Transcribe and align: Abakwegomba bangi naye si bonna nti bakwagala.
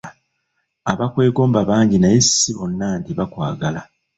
Abakwegomba 0.91 1.59
bangi 1.69 1.97
naye 1.99 2.19
si 2.29 2.51
bonna 2.57 2.87
nti 2.99 3.11
bakwagala. 3.17 3.81